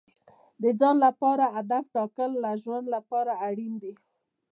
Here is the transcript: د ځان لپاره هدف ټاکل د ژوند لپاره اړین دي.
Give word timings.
د 0.61 0.63
ځان 0.79 0.95
لپاره 1.05 1.43
هدف 1.55 1.83
ټاکل 1.95 2.31
د 2.43 2.45
ژوند 2.61 2.85
لپاره 2.95 3.31
اړین 3.47 3.73
دي. 3.83 3.93